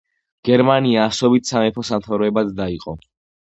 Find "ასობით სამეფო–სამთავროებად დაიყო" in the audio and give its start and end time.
1.09-2.97